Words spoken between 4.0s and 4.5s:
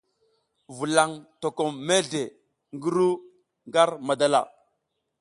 madala.